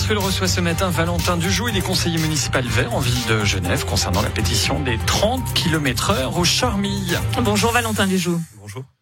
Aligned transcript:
Rulle 0.00 0.18
reçoit 0.18 0.48
ce 0.48 0.60
matin 0.60 0.88
Valentin 0.88 1.36
Dujoux. 1.36 1.68
Il 1.68 1.76
est 1.76 1.82
conseiller 1.82 2.18
municipal 2.18 2.64
vert 2.66 2.94
en 2.94 3.00
ville 3.00 3.26
de 3.28 3.44
Genève 3.44 3.84
concernant 3.84 4.22
la 4.22 4.30
pétition 4.30 4.80
des 4.80 4.96
30 5.06 5.52
km 5.52 6.10
heure 6.10 6.38
au 6.38 6.44
Charmilles. 6.44 7.18
Bonjour 7.42 7.72
Valentin 7.72 8.06
Dujoux. 8.06 8.40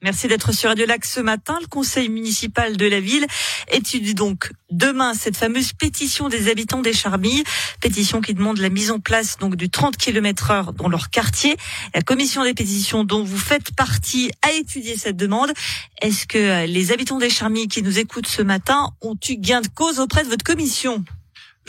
Merci 0.02 0.28
d'être 0.28 0.52
sur 0.52 0.70
Radio 0.70 0.86
Lac 0.86 1.04
ce 1.04 1.20
matin. 1.20 1.58
Le 1.60 1.66
conseil 1.66 2.08
municipal 2.08 2.76
de 2.76 2.86
la 2.86 3.00
ville 3.00 3.26
étudie 3.70 4.14
donc 4.14 4.52
demain 4.70 5.14
cette 5.14 5.36
fameuse 5.36 5.72
pétition 5.72 6.28
des 6.28 6.50
habitants 6.50 6.80
des 6.80 6.92
Charmilles. 6.92 7.44
Pétition 7.80 8.20
qui 8.20 8.34
demande 8.34 8.58
la 8.58 8.70
mise 8.70 8.90
en 8.90 9.00
place 9.00 9.36
donc 9.38 9.56
du 9.56 9.68
30 9.68 9.96
km 9.96 10.50
heure 10.50 10.72
dans 10.72 10.88
leur 10.88 11.10
quartier. 11.10 11.56
La 11.94 12.02
commission 12.02 12.44
des 12.44 12.54
pétitions 12.54 13.04
dont 13.04 13.22
vous 13.22 13.38
faites 13.38 13.74
partie 13.74 14.30
a 14.42 14.52
étudié 14.52 14.96
cette 14.96 15.16
demande. 15.16 15.52
Est-ce 16.00 16.26
que 16.26 16.66
les 16.66 16.92
habitants 16.92 17.18
des 17.18 17.30
Charmilles 17.30 17.68
qui 17.68 17.82
nous 17.82 17.98
écoutent 17.98 18.28
ce 18.28 18.42
matin 18.42 18.90
ont 19.02 19.16
eu 19.28 19.36
gain 19.36 19.60
de 19.60 19.68
cause 19.68 20.00
auprès 20.00 20.24
de 20.24 20.28
votre 20.28 20.44
commission? 20.44 21.04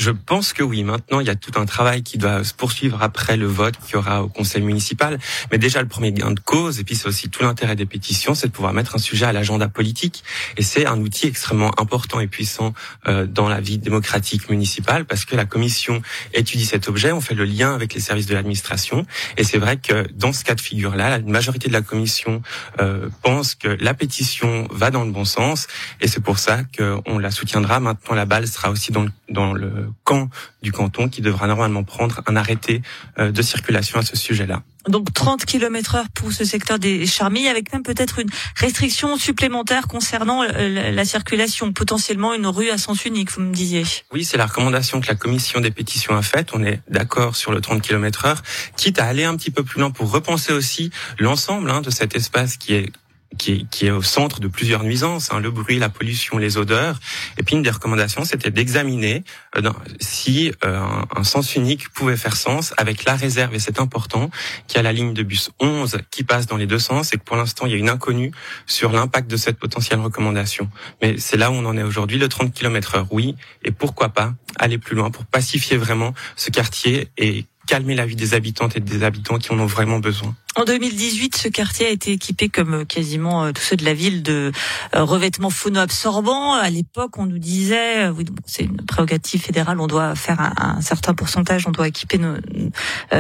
Je 0.02 0.10
pense 0.10 0.52
que 0.52 0.64
oui. 0.64 0.84
Maintenant, 0.84 1.20
il 1.20 1.28
y 1.28 1.30
a 1.30 1.36
tout 1.36 1.52
un 1.60 1.68
travail 1.68 2.02
qui 2.02 2.18
doit 2.18 2.44
se 2.44 2.56
poursuivre 2.56 3.04
après 3.04 3.38
le 3.38 3.46
vote 3.46 3.76
qu'il 3.78 3.94
y 3.94 3.96
aura 3.98 4.24
au 4.24 4.30
conseil 4.30 4.64
municipal. 4.64 5.20
Mais 5.52 5.60
déjà, 5.60 5.80
le 5.80 5.88
premier 5.88 6.12
gain 6.12 6.32
de 6.32 6.40
cause, 6.40 6.80
et 6.80 6.84
puis 6.84 6.96
c'est 6.96 7.08
aussi 7.08 7.30
tout 7.30 7.44
l'intérêt 7.44 7.76
des 7.76 7.86
pétitions, 7.86 8.34
c'est 8.34 8.48
de 8.48 8.52
pouvoir 8.52 8.74
mettre 8.74 8.96
un 8.96 8.98
sujet 8.98 9.28
à 9.28 9.32
l'agenda 9.32 9.68
politique. 9.68 10.24
Et 10.58 10.64
c'est 10.64 10.88
un 10.88 11.00
outil 11.02 11.28
extrêmement 11.28 11.80
important 11.80 12.20
et 12.20 12.26
puissant 12.26 12.74
euh, 13.06 13.28
dans 13.28 13.48
la 13.48 13.62
vie 13.62 13.78
démocratique 13.78 14.50
municipale 14.50 15.06
parce 15.06 15.24
que 15.24 15.36
la 15.36 15.46
commission 15.46 16.02
étudie 16.34 16.66
cet 16.66 16.88
objet, 16.88 17.12
on 17.12 17.22
fait 17.22 17.36
le 17.36 17.46
lien 17.46 17.76
avec 17.76 17.94
les 17.94 18.02
services 18.02 18.26
de 18.26 18.34
l'administration. 18.34 19.06
Et 19.38 19.44
c'est 19.44 19.60
vrai 19.60 19.78
que 19.78 20.08
dans 20.16 20.34
ce 20.34 20.44
cas 20.44 20.56
de 20.56 20.62
figure-là, 20.62 21.10
la 21.12 21.20
majorité 21.20 21.68
de 21.68 21.74
la 21.74 21.84
commission 21.84 22.42
euh, 22.80 23.08
pense 23.22 23.54
que 23.54 23.68
la 23.68 23.94
pétition 23.94 24.68
va 24.72 24.90
dans 24.90 25.04
le 25.04 25.12
bon 25.12 25.26
sens. 25.26 25.68
Et 26.00 26.08
c'est 26.08 26.24
pour 26.24 26.40
ça 26.40 26.64
qu'on 26.76 27.20
la 27.20 27.30
soutiendra. 27.30 27.80
Maintenant, 27.80 28.16
la 28.16 28.26
balle 28.26 28.48
sera 28.48 28.72
aussi 28.72 28.92
dans 28.92 29.04
le, 29.04 29.12
dans 29.30 29.54
le 29.54 29.91
camp 30.04 30.30
du 30.62 30.72
canton 30.72 31.10
qui 31.10 31.22
devra 31.22 31.48
normalement 31.48 31.84
prendre 31.84 32.22
un 32.28 32.36
arrêté 32.36 32.82
euh, 33.20 33.32
de 33.32 33.42
circulation 33.42 34.00
à 34.00 34.04
ce 34.04 34.16
sujet-là. 34.16 34.64
Donc 34.88 35.14
30 35.14 35.46
km 35.46 35.96
heure 35.96 36.10
pour 36.14 36.32
ce 36.32 36.44
secteur 36.44 36.80
des 36.80 37.06
Charmilles, 37.06 37.48
avec 37.48 37.72
même 37.72 37.84
peut-être 37.84 38.20
une 38.20 38.30
restriction 38.56 39.16
supplémentaire 39.16 39.88
concernant 39.88 40.44
euh, 40.44 40.92
la 40.92 41.06
circulation, 41.06 41.72
potentiellement 41.72 42.34
une 42.34 42.48
rue 42.48 42.72
à 42.72 42.80
sens 42.80 43.06
unique, 43.06 43.32
vous 43.32 43.42
me 43.42 43.54
disiez. 43.54 43.84
Oui, 44.12 44.26
c'est 44.26 44.38
la 44.38 44.48
recommandation 44.48 45.00
que 45.00 45.08
la 45.08 45.16
commission 45.16 45.60
des 45.60 45.70
pétitions 45.70 46.16
a 46.16 46.24
faite. 46.24 46.50
On 46.54 46.64
est 46.64 46.82
d'accord 46.90 47.36
sur 47.36 47.52
le 47.52 47.62
30 47.62 47.82
km 47.82 48.26
heure, 48.26 48.42
quitte 48.76 48.98
à 48.98 49.06
aller 49.06 49.24
un 49.24 49.36
petit 49.38 49.52
peu 49.52 49.64
plus 49.64 49.80
loin 49.80 49.92
pour 49.92 50.12
repenser 50.12 50.52
aussi 50.52 50.90
l'ensemble 51.20 51.70
hein, 51.70 51.82
de 51.82 51.92
cet 51.92 52.16
espace 52.16 52.58
qui 52.58 52.74
est 52.74 52.92
qui 53.38 53.54
est, 53.54 53.70
qui 53.70 53.88
est, 53.88 53.92
au 53.92 54.02
centre 54.02 54.40
de 54.40 54.48
plusieurs 54.48 54.84
nuisances, 54.84 55.32
hein, 55.32 55.40
le 55.40 55.52
bruit, 55.52 55.80
la 55.80 55.90
pollution, 55.90 56.38
les 56.38 56.58
odeurs. 56.58 57.00
Et 57.38 57.44
puis 57.44 57.56
une 57.56 57.62
des 57.62 57.70
recommandations, 57.70 58.26
c'était 58.26 58.52
d'examiner 58.52 59.24
euh, 59.58 59.72
si 60.00 60.52
euh, 60.66 60.80
un, 61.16 61.24
sens 61.24 61.56
unique 61.56 61.90
pouvait 61.90 62.18
faire 62.18 62.36
sens 62.36 62.74
avec 62.78 63.06
la 63.06 63.16
réserve, 63.16 63.54
et 63.56 63.60
c'est 63.60 63.80
important, 63.80 64.30
qu'il 64.68 64.78
y 64.78 64.80
a 64.80 64.84
la 64.84 64.94
ligne 64.94 65.14
de 65.14 65.24
bus 65.24 65.52
11 65.60 66.00
qui 66.12 66.24
passe 66.24 66.46
dans 66.48 66.58
les 66.58 66.68
deux 66.68 66.80
sens, 66.80 67.14
et 67.14 67.18
que 67.18 67.24
pour 67.24 67.38
l'instant, 67.38 67.66
il 67.66 67.72
y 67.72 67.76
a 67.76 67.78
une 67.78 67.90
inconnue 67.90 68.32
sur 68.66 68.92
l'impact 68.92 69.30
de 69.30 69.38
cette 69.38 69.58
potentielle 69.58 70.00
recommandation. 70.00 70.70
Mais 71.02 71.18
c'est 71.18 71.38
là 71.38 71.52
où 71.52 71.54
on 71.54 71.66
en 71.66 71.78
est 71.78 71.84
aujourd'hui, 71.84 72.18
le 72.18 72.28
30 72.28 72.54
km 72.54 72.96
heure, 72.96 73.08
oui, 73.12 73.36
et 73.64 73.72
pourquoi 73.72 74.10
pas 74.10 74.34
aller 74.60 74.78
plus 74.78 74.96
loin 74.96 75.12
pour 75.12 75.26
pacifier 75.26 75.78
vraiment 75.78 76.14
ce 76.36 76.50
quartier 76.50 77.10
et 77.18 77.46
calmer 77.72 77.96
la 77.96 78.06
vie 78.06 78.18
des 78.18 78.34
habitantes 78.34 78.76
et 78.76 78.82
des 78.82 79.02
habitants 79.02 79.38
qui 79.38 79.50
en 79.54 79.60
ont 79.60 79.66
vraiment 79.66 80.00
besoin. 80.00 80.36
En 80.58 80.66
2018, 80.66 81.38
ce 81.38 81.48
quartier 81.48 81.86
a 81.86 81.90
été 81.90 82.12
équipé, 82.12 82.50
comme 82.50 82.74
euh, 82.74 82.84
quasiment 82.84 83.46
euh, 83.46 83.54
tous 83.54 83.62
ceux 83.62 83.78
de 83.78 83.86
la 83.86 83.94
ville, 83.94 84.24
de 84.24 84.52
euh, 84.94 85.04
revêtements 85.06 85.50
phono-absorbants. 85.50 86.52
À 86.52 86.70
l'époque, 86.70 87.18
on 87.18 87.26
nous 87.26 87.40
disait, 87.40 88.10
oui, 88.10 88.26
c'est 88.46 88.64
une 88.64 88.76
prérogative 88.76 89.42
fédérale, 89.42 89.80
on 89.80 89.88
doit 89.88 90.16
faire 90.16 90.42
un, 90.42 90.82
certain 90.82 91.14
pourcentage, 91.14 91.66
on 91.66 91.72
doit 91.72 91.88
équiper 91.88 92.18
nos, 92.18 92.36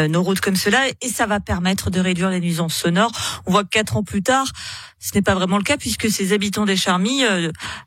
nos, 0.09 0.21
routes 0.21 0.41
comme 0.41 0.57
cela, 0.57 0.81
et 1.01 1.07
ça 1.07 1.27
va 1.27 1.39
permettre 1.39 1.89
de 1.89 2.01
réduire 2.01 2.29
les 2.29 2.41
nuisances 2.41 2.75
sonores. 2.75 3.13
On 3.45 3.51
voit 3.53 3.63
que 3.63 3.69
quatre 3.69 3.95
ans 3.95 4.03
plus 4.03 4.21
tard, 4.21 4.47
ce 4.99 5.11
n'est 5.15 5.21
pas 5.21 5.33
vraiment 5.33 5.59
le 5.59 5.63
cas, 5.63 5.77
puisque 5.77 6.11
ces 6.11 6.33
habitants 6.33 6.65
des 6.65 6.75
Charmilles 6.75 7.25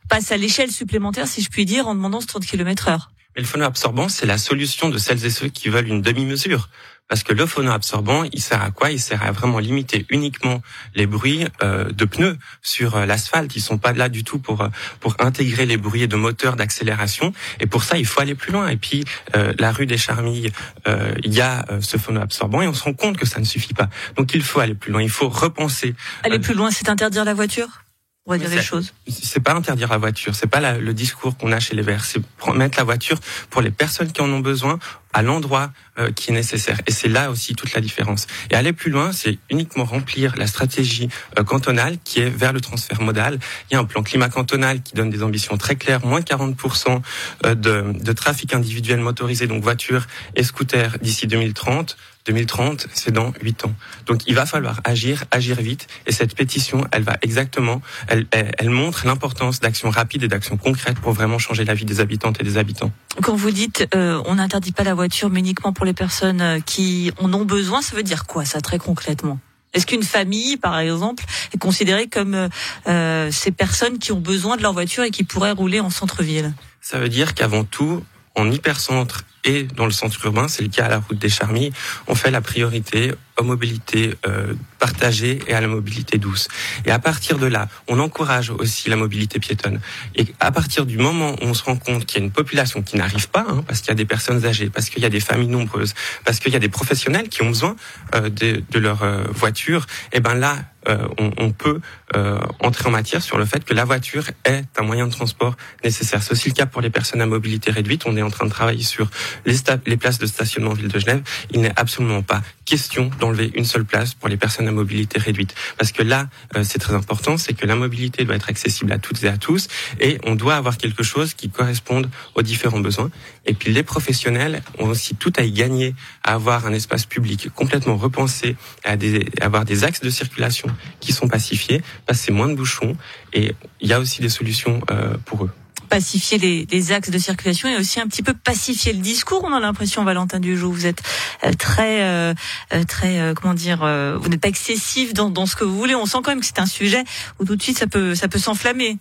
passent 0.08 0.32
à 0.32 0.38
l'échelle 0.38 0.70
supplémentaire, 0.70 1.28
si 1.28 1.42
je 1.42 1.50
puis 1.50 1.66
dire, 1.66 1.88
en 1.88 1.94
demandant 1.94 2.22
ce 2.22 2.26
30 2.26 2.46
km 2.46 2.88
heure. 2.88 3.10
Mais 3.34 3.42
le 3.42 3.48
phono-absorbant, 3.48 4.08
c'est 4.08 4.26
la 4.26 4.38
solution 4.38 4.88
de 4.88 4.98
celles 4.98 5.24
et 5.24 5.30
ceux 5.30 5.48
qui 5.48 5.68
veulent 5.68 5.88
une 5.88 6.02
demi-mesure. 6.02 6.68
Parce 7.06 7.22
que 7.22 7.34
le 7.34 7.44
phono-absorbant, 7.44 8.24
il 8.32 8.40
sert 8.40 8.62
à 8.62 8.70
quoi? 8.70 8.90
Il 8.90 8.98
sert 8.98 9.22
à 9.22 9.30
vraiment 9.30 9.58
limiter 9.58 10.06
uniquement 10.08 10.62
les 10.94 11.06
bruits 11.06 11.44
euh, 11.62 11.92
de 11.92 12.06
pneus 12.06 12.38
sur 12.62 12.96
euh, 12.96 13.04
l'asphalte. 13.04 13.54
Ils 13.56 13.60
sont 13.60 13.76
pas 13.76 13.92
là 13.92 14.08
du 14.08 14.24
tout 14.24 14.38
pour 14.38 14.62
euh, 14.62 14.68
pour 15.00 15.14
intégrer 15.18 15.66
les 15.66 15.76
bruits 15.76 16.08
de 16.08 16.16
moteur, 16.16 16.56
d'accélération. 16.56 17.34
Et 17.60 17.66
pour 17.66 17.84
ça, 17.84 17.98
il 17.98 18.06
faut 18.06 18.22
aller 18.22 18.34
plus 18.34 18.52
loin. 18.52 18.68
Et 18.68 18.78
puis, 18.78 19.04
euh, 19.36 19.52
la 19.58 19.70
rue 19.70 19.84
des 19.84 19.98
Charmilles, 19.98 20.50
euh, 20.88 21.14
il 21.22 21.34
y 21.34 21.42
a 21.42 21.66
ce 21.82 21.98
phono-absorbant 21.98 22.62
et 22.62 22.68
on 22.68 22.74
se 22.74 22.84
rend 22.84 22.94
compte 22.94 23.18
que 23.18 23.26
ça 23.26 23.38
ne 23.38 23.44
suffit 23.44 23.74
pas. 23.74 23.90
Donc, 24.16 24.32
il 24.32 24.42
faut 24.42 24.60
aller 24.60 24.74
plus 24.74 24.90
loin. 24.90 25.02
Il 25.02 25.10
faut 25.10 25.28
repenser. 25.28 25.94
Aller 26.22 26.38
plus 26.38 26.54
loin, 26.54 26.70
c'est 26.70 26.88
interdire 26.88 27.26
la 27.26 27.34
voiture? 27.34 27.83
On 28.26 28.32
va 28.32 28.38
dire 28.38 28.48
les 28.48 28.62
choses. 28.62 28.94
C'est 29.06 29.40
pas 29.40 29.52
interdire 29.52 29.88
la 29.88 29.98
voiture, 29.98 30.34
c'est 30.34 30.46
pas 30.46 30.60
la, 30.60 30.78
le 30.78 30.94
discours 30.94 31.36
qu'on 31.36 31.52
a 31.52 31.60
chez 31.60 31.74
les 31.74 31.82
Verts, 31.82 32.04
c'est 32.04 32.20
mettre 32.54 32.78
la 32.78 32.84
voiture 32.84 33.18
pour 33.50 33.60
les 33.60 33.70
personnes 33.70 34.12
qui 34.12 34.20
en 34.22 34.30
ont 34.30 34.40
besoin 34.40 34.78
à 35.14 35.22
l'endroit 35.22 35.72
euh, 35.98 36.10
qui 36.12 36.30
est 36.30 36.34
nécessaire. 36.34 36.78
Et 36.86 36.92
c'est 36.92 37.08
là 37.08 37.30
aussi 37.30 37.54
toute 37.54 37.72
la 37.72 37.80
différence. 37.80 38.26
Et 38.50 38.54
aller 38.54 38.72
plus 38.72 38.90
loin, 38.90 39.12
c'est 39.12 39.38
uniquement 39.48 39.84
remplir 39.84 40.34
la 40.36 40.46
stratégie 40.46 41.08
euh, 41.38 41.44
cantonale 41.44 41.96
qui 42.04 42.20
est 42.20 42.28
vers 42.28 42.52
le 42.52 42.60
transfert 42.60 43.00
modal. 43.00 43.38
Il 43.70 43.74
y 43.74 43.76
a 43.76 43.80
un 43.80 43.84
plan 43.84 44.02
climat 44.02 44.28
cantonal 44.28 44.82
qui 44.82 44.94
donne 44.94 45.10
des 45.10 45.22
ambitions 45.22 45.56
très 45.56 45.76
claires, 45.76 46.04
moins 46.04 46.20
40% 46.20 47.00
euh, 47.46 47.54
de, 47.54 47.92
de 47.92 48.12
trafic 48.12 48.52
individuel 48.54 49.00
motorisé, 49.00 49.46
donc 49.46 49.62
voitures 49.62 50.06
et 50.34 50.42
scooters 50.42 50.98
d'ici 51.00 51.26
2030. 51.26 51.96
2030, 52.26 52.88
c'est 52.94 53.10
dans 53.10 53.32
8 53.42 53.66
ans. 53.66 53.74
Donc 54.06 54.22
il 54.26 54.34
va 54.34 54.46
falloir 54.46 54.80
agir, 54.84 55.24
agir 55.30 55.56
vite. 55.56 55.86
Et 56.06 56.12
cette 56.12 56.34
pétition, 56.34 56.86
elle 56.90 57.02
va 57.02 57.16
exactement, 57.22 57.82
elle, 58.08 58.26
elle, 58.30 58.52
elle 58.58 58.70
montre 58.70 59.06
l'importance 59.06 59.60
d'actions 59.60 59.90
rapides 59.90 60.22
et 60.22 60.28
d'actions 60.28 60.56
concrètes 60.56 60.98
pour 60.98 61.12
vraiment 61.12 61.38
changer 61.38 61.64
la 61.64 61.74
vie 61.74 61.84
des 61.84 62.00
habitantes 62.00 62.40
et 62.40 62.44
des 62.44 62.56
habitants. 62.56 62.90
Quand 63.22 63.36
vous 63.36 63.50
dites 63.50 63.86
euh, 63.94 64.22
on 64.24 64.36
n'interdit 64.36 64.72
pas 64.72 64.84
la 64.84 64.94
voiture, 64.94 65.03
mais 65.30 65.40
uniquement 65.40 65.72
pour 65.72 65.84
les 65.84 65.92
personnes 65.92 66.40
euh, 66.40 66.60
qui 66.60 67.10
en 67.20 67.32
ont 67.32 67.44
besoin, 67.44 67.82
ça 67.82 67.96
veut 67.96 68.02
dire 68.02 68.26
quoi 68.26 68.44
ça 68.44 68.60
très 68.60 68.78
concrètement? 68.78 69.38
Est-ce 69.72 69.86
qu'une 69.86 70.04
famille, 70.04 70.56
par 70.56 70.78
exemple, 70.78 71.24
est 71.52 71.58
considérée 71.58 72.06
comme 72.06 72.48
euh, 72.86 73.30
ces 73.32 73.50
personnes 73.50 73.98
qui 73.98 74.12
ont 74.12 74.20
besoin 74.20 74.56
de 74.56 74.62
leur 74.62 74.72
voiture 74.72 75.02
et 75.02 75.10
qui 75.10 75.24
pourraient 75.24 75.50
rouler 75.50 75.80
en 75.80 75.90
centre-ville? 75.90 76.54
Ça 76.80 76.98
veut 76.98 77.08
dire 77.08 77.34
qu'avant 77.34 77.64
tout, 77.64 78.04
en 78.34 78.50
hypercentre 78.50 79.24
et 79.44 79.64
dans 79.64 79.84
le 79.84 79.92
centre 79.92 80.24
urbain, 80.24 80.48
c'est 80.48 80.62
le 80.62 80.68
cas 80.68 80.86
à 80.86 80.88
la 80.88 80.98
route 80.98 81.18
des 81.18 81.28
Charmilles, 81.28 81.72
on 82.06 82.14
fait 82.14 82.30
la 82.30 82.40
priorité 82.40 83.12
aux 83.38 83.44
mobilités 83.44 84.14
euh, 84.26 84.54
partagées 84.78 85.40
et 85.46 85.54
à 85.54 85.60
la 85.60 85.66
mobilité 85.66 86.18
douce. 86.18 86.48
Et 86.86 86.90
à 86.90 86.98
partir 86.98 87.38
de 87.38 87.46
là, 87.46 87.68
on 87.88 87.98
encourage 87.98 88.50
aussi 88.50 88.88
la 88.88 88.96
mobilité 88.96 89.38
piétonne. 89.40 89.80
Et 90.14 90.26
à 90.40 90.50
partir 90.52 90.86
du 90.86 90.98
moment 90.98 91.32
où 91.32 91.36
on 91.42 91.54
se 91.54 91.62
rend 91.64 91.76
compte 91.76 92.06
qu'il 92.06 92.20
y 92.20 92.22
a 92.22 92.24
une 92.24 92.32
population 92.32 92.82
qui 92.82 92.96
n'arrive 92.96 93.28
pas, 93.28 93.44
hein, 93.46 93.64
parce 93.66 93.80
qu'il 93.80 93.88
y 93.88 93.92
a 93.92 93.96
des 93.96 94.04
personnes 94.06 94.46
âgées, 94.46 94.70
parce 94.70 94.88
qu'il 94.88 95.02
y 95.02 95.06
a 95.06 95.10
des 95.10 95.20
familles 95.20 95.48
nombreuses, 95.48 95.94
parce 96.24 96.38
qu'il 96.38 96.52
y 96.52 96.56
a 96.56 96.60
des 96.60 96.68
professionnels 96.68 97.28
qui 97.28 97.42
ont 97.42 97.48
besoin 97.48 97.76
euh, 98.14 98.30
de, 98.30 98.62
de, 98.70 98.78
leur 98.78 99.02
euh, 99.02 99.24
voiture, 99.30 99.86
et 100.12 100.18
eh 100.18 100.20
ben 100.20 100.34
là, 100.34 100.56
euh, 100.88 101.08
on, 101.18 101.30
on, 101.38 101.50
peut 101.50 101.80
euh, 102.14 102.38
entrer 102.60 102.88
en 102.88 102.90
matière 102.90 103.22
sur 103.22 103.38
le 103.38 103.44
fait 103.44 103.64
que 103.64 103.74
la 103.74 103.84
voiture 103.84 104.24
est 104.44 104.64
un 104.78 104.82
moyen 104.82 105.06
de 105.06 105.12
transport 105.12 105.56
nécessaire. 105.82 106.22
C'est 106.22 106.32
aussi 106.32 106.48
le 106.48 106.54
cas 106.54 106.66
pour 106.66 106.80
les 106.80 106.90
personnes 106.90 107.20
à 107.20 107.26
mobilité 107.26 107.70
réduite. 107.70 108.04
On 108.06 108.16
est 108.16 108.22
en 108.22 108.30
train 108.30 108.46
de 108.46 108.50
travailler 108.50 108.82
sur 108.82 109.08
les, 109.44 109.56
les 109.86 109.96
places 109.96 110.18
de 110.18 110.26
stationnement 110.26 110.70
en 110.70 110.74
ville 110.74 110.88
de 110.88 110.98
Genève. 110.98 111.22
Il 111.50 111.60
n'est 111.60 111.72
absolument 111.76 112.22
pas 112.22 112.42
question 112.64 113.10
d'enlever 113.20 113.52
une 113.54 113.64
seule 113.64 113.84
place 113.84 114.14
pour 114.14 114.28
les 114.28 114.36
personnes 114.36 114.68
à 114.68 114.72
mobilité 114.72 115.18
réduite. 115.18 115.54
Parce 115.78 115.92
que 115.92 116.02
là, 116.02 116.28
euh, 116.56 116.64
c'est 116.64 116.78
très 116.78 116.94
important, 116.94 117.36
c'est 117.36 117.54
que 117.54 117.66
la 117.66 117.76
mobilité 117.76 118.24
doit 118.24 118.36
être 118.36 118.48
accessible 118.48 118.92
à 118.92 118.98
toutes 118.98 119.22
et 119.24 119.28
à 119.28 119.36
tous, 119.36 119.68
et 120.00 120.18
on 120.24 120.34
doit 120.34 120.54
avoir 120.54 120.76
quelque 120.76 121.02
chose 121.02 121.34
qui 121.34 121.50
corresponde 121.50 122.08
aux 122.34 122.42
différents 122.42 122.80
besoins. 122.80 123.10
Et 123.46 123.54
puis 123.54 123.72
les 123.72 123.82
professionnels 123.82 124.62
ont 124.78 124.86
aussi 124.86 125.14
tout 125.14 125.32
à 125.36 125.42
y 125.42 125.52
gagner 125.52 125.94
à 126.22 126.34
avoir 126.34 126.66
un 126.66 126.72
espace 126.72 127.04
public 127.06 127.50
complètement 127.54 127.96
repensé, 127.96 128.56
à, 128.84 128.96
avoir 129.40 129.64
des 129.64 129.84
axes 129.84 130.00
de 130.00 130.10
circulation 130.10 130.68
qui 131.00 131.12
sont 131.12 131.28
pacifiés, 131.28 131.82
passer 132.06 132.32
moins 132.32 132.48
de 132.48 132.54
bouchons, 132.54 132.96
et 133.32 133.54
il 133.80 133.88
y 133.88 133.92
a 133.92 134.00
aussi 134.00 134.20
des 134.20 134.28
solutions 134.28 134.80
euh, 134.90 135.16
pour 135.24 135.44
eux 135.44 135.50
pacifier 135.94 136.38
les, 136.38 136.66
les, 136.72 136.92
axes 136.92 137.10
de 137.10 137.18
circulation 137.18 137.68
et 137.68 137.76
aussi 137.76 138.00
un 138.00 138.08
petit 138.08 138.22
peu 138.22 138.34
pacifier 138.34 138.92
le 138.92 138.98
discours. 138.98 139.44
On 139.44 139.52
a 139.52 139.60
l'impression, 139.60 140.02
Valentin 140.02 140.40
Dujoux, 140.40 140.72
vous 140.72 140.86
êtes 140.86 141.02
euh, 141.44 141.52
très, 141.52 142.02
euh, 142.02 142.34
euh, 142.72 142.84
très, 142.84 143.32
comment 143.34 143.54
dire, 143.54 143.78
vous 144.20 144.28
n'êtes 144.28 144.40
pas 144.40 144.48
excessif 144.48 145.14
dans, 145.14 145.30
dans 145.30 145.46
ce 145.46 145.54
que 145.56 145.64
vous 145.64 145.76
voulez. 145.76 145.94
On 145.94 146.06
sent 146.06 146.18
quand 146.24 146.32
même 146.32 146.40
que 146.40 146.46
c'est 146.46 146.58
un 146.58 146.66
sujet 146.66 147.04
où 147.38 147.44
tout 147.44 147.54
de 147.54 147.62
suite 147.62 147.78
ça 147.78 147.86
peut, 147.86 148.14
ça 148.14 148.28
peut 148.28 148.38
s'enflammer. 148.38 148.98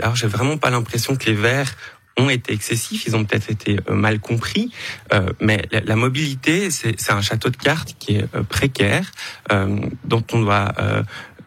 Alors 0.00 0.16
j'ai 0.16 0.26
vraiment 0.26 0.56
pas 0.56 0.70
l'impression 0.70 1.14
que 1.14 1.26
les 1.26 1.34
Verts 1.34 1.76
ont 2.16 2.30
été 2.30 2.52
excessifs, 2.52 3.06
ils 3.06 3.16
ont 3.16 3.24
peut-être 3.24 3.50
été 3.50 3.78
mal 3.90 4.20
compris, 4.20 4.70
euh, 5.12 5.30
mais 5.40 5.66
la, 5.72 5.80
la 5.80 5.96
mobilité, 5.96 6.70
c'est 6.70 7.10
un 7.10 7.22
château 7.22 7.50
de 7.50 7.56
cartes 7.56 7.96
qui 7.98 8.16
est 8.16 8.26
précaire, 8.48 9.10
euh, 9.50 9.78
dont 10.04 10.24
on 10.32 10.40
doit 10.40 10.72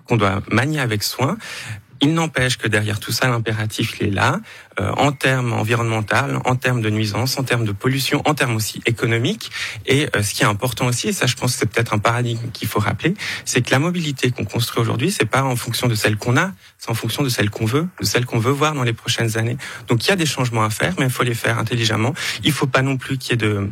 qu'on 0.08 0.18
doit 0.18 0.42
manier 0.52 0.80
avec 0.80 1.04
soin 1.04 1.38
Il 2.00 2.14
n'empêche 2.14 2.58
que 2.58 2.68
derrière 2.68 3.00
tout 3.00 3.12
ça, 3.12 3.28
l'impératif, 3.28 4.00
il 4.00 4.08
est 4.08 4.12
là, 4.12 4.40
euh, 4.80 4.92
en 4.98 5.12
termes 5.12 5.54
environnementaux, 5.54 6.16
en 6.46 6.56
termes 6.56 6.82
de 6.82 6.92
nuisances, 6.92 7.40
en 7.40 7.44
termes 7.44 7.66
de 7.66 7.72
pollution, 7.72 8.22
en 8.26 8.36
termes 8.36 8.56
aussi 8.56 8.82
économiques. 8.86 9.50
Et 9.88 10.08
euh, 10.16 10.22
ce 10.22 10.34
qui 10.36 10.44
est 10.44 10.46
important 10.46 10.86
aussi, 10.86 11.08
et 11.08 11.14
ça 11.14 11.26
je 11.26 11.36
pense 11.36 11.54
que 11.54 11.60
c'est 11.60 11.66
peut-être 11.66 11.94
un 11.94 11.98
paradigme 11.98 12.52
qu'il 12.52 12.68
faut 12.68 12.80
rappeler, 12.80 13.16
c'est 13.46 13.62
que 13.64 13.72
la 13.72 13.80
mobilité 13.80 14.30
qu'on 14.30 14.46
construit 14.46 14.80
aujourd'hui, 14.82 15.12
c'est 15.12 15.26
pas 15.26 15.44
en 15.44 15.56
fonction 15.56 15.88
de 15.88 15.96
celle 15.96 16.18
qu'on 16.18 16.38
a, 16.38 16.52
c'est 16.78 16.92
en 16.92 16.96
fonction 16.96 17.24
de 17.24 17.30
celle 17.30 17.50
qu'on 17.50 17.66
veut, 17.66 17.88
de 18.00 18.06
celle 18.06 18.26
qu'on 18.26 18.40
veut 18.40 18.52
voir 18.52 18.74
dans 18.76 18.84
les 18.84 18.94
prochaines 18.94 19.38
années. 19.38 19.58
Donc 19.88 20.06
il 20.06 20.10
y 20.10 20.12
a 20.12 20.16
des 20.16 20.28
changements 20.28 20.64
à 20.64 20.70
faire, 20.70 20.94
mais 21.00 21.06
il 21.06 21.12
faut 21.12 21.24
les 21.24 21.34
faire 21.34 21.58
intelligemment. 21.58 22.14
Il 22.44 22.52
faut 22.52 22.68
pas 22.68 22.84
non 22.84 22.98
plus 22.98 23.18
qu'il 23.18 23.32
y 23.32 23.34
ait 23.34 23.38
de 23.38 23.70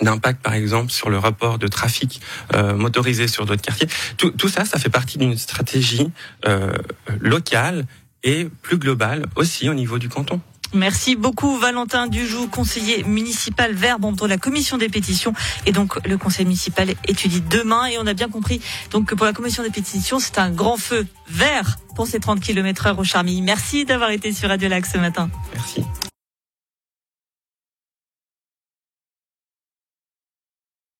d'impact 0.00 0.42
par 0.42 0.54
exemple 0.54 0.90
sur 0.90 1.10
le 1.10 1.18
rapport 1.18 1.58
de 1.58 1.68
trafic 1.68 2.20
euh, 2.54 2.74
motorisé 2.74 3.28
sur 3.28 3.46
d'autres 3.46 3.62
quartiers. 3.62 3.88
Tout, 4.16 4.30
tout, 4.30 4.48
ça, 4.48 4.64
ça 4.64 4.78
fait 4.78 4.90
partie 4.90 5.18
d'une 5.18 5.36
stratégie 5.36 6.10
euh, 6.46 6.72
locale 7.20 7.86
et 8.22 8.48
plus 8.62 8.78
globale 8.78 9.26
aussi 9.36 9.68
au 9.68 9.74
niveau 9.74 9.98
du 9.98 10.08
canton. 10.08 10.40
Merci 10.72 11.14
beaucoup 11.14 11.56
Valentin 11.56 12.08
Dujoux, 12.08 12.48
conseiller 12.48 13.04
municipal 13.04 13.72
vert 13.72 14.00
dont 14.00 14.26
la 14.26 14.38
commission 14.38 14.76
des 14.76 14.88
pétitions 14.88 15.32
et 15.66 15.72
donc 15.72 16.04
le 16.04 16.18
conseil 16.18 16.46
municipal 16.46 16.94
étudie 17.06 17.42
demain 17.42 17.86
et 17.86 17.96
on 17.98 18.06
a 18.08 18.12
bien 18.12 18.28
compris 18.28 18.60
donc 18.90 19.06
que 19.06 19.14
pour 19.14 19.24
la 19.24 19.32
commission 19.32 19.62
des 19.62 19.70
pétitions 19.70 20.18
c'est 20.18 20.38
un 20.38 20.50
grand 20.50 20.76
feu 20.76 21.06
vert 21.28 21.76
pour 21.94 22.08
ces 22.08 22.18
30 22.18 22.40
km 22.40 22.88
heure 22.88 22.98
au 22.98 23.04
Charmilles. 23.04 23.42
Merci 23.42 23.84
d'avoir 23.84 24.10
été 24.10 24.32
sur 24.32 24.48
Radio 24.48 24.68
Lac 24.68 24.84
ce 24.86 24.98
matin. 24.98 25.30
Merci. 25.54 25.84